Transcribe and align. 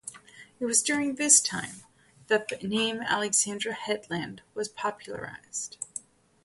It 0.59 0.65
was 0.65 0.81
during 0.81 1.13
this 1.13 1.39
time 1.39 1.83
that 2.25 2.47
the 2.47 2.67
name 2.67 3.01
Alexandra 3.03 3.73
Headland 3.73 4.41
was 4.55 4.67
popularised. 4.67 5.77